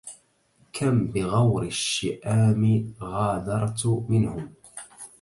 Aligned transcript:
كم 0.73 1.07
بغور 1.07 1.63
الشآم 1.63 2.93
غادرت 3.01 3.85
منهم 3.87 4.53